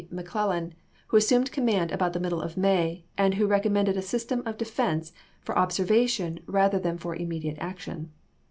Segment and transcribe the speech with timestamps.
[0.09, 0.73] McClellan,
[1.09, 5.13] who assumed command about the middle of May, and who recommended a system of defense,
[5.41, 8.11] for observation rather than for immediate action.